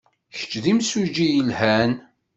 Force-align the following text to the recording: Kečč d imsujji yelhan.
Kečč 0.37 0.51
d 0.63 0.65
imsujji 0.71 1.27
yelhan. 1.29 1.91